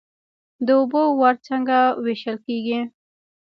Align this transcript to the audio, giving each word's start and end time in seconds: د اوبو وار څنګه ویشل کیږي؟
د 0.65 0.67
اوبو 0.79 1.01
وار 1.19 1.35
څنګه 1.47 1.77
ویشل 2.03 2.37
کیږي؟ 2.45 2.79